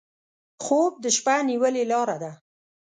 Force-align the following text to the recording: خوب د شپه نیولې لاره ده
خوب 0.63 0.93
د 1.03 1.05
شپه 1.15 1.35
نیولې 1.49 1.83
لاره 1.91 2.17
ده 2.23 2.31